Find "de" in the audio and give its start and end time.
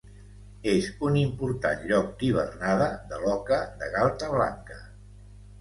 3.13-3.23, 3.83-3.91